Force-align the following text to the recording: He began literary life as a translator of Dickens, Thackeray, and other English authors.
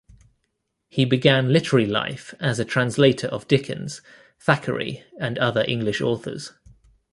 He 0.89 1.05
began 1.05 1.53
literary 1.53 1.85
life 1.85 2.33
as 2.39 2.57
a 2.57 2.65
translator 2.65 3.27
of 3.27 3.47
Dickens, 3.47 4.01
Thackeray, 4.39 5.03
and 5.19 5.37
other 5.37 5.63
English 5.67 6.01
authors. 6.01 6.53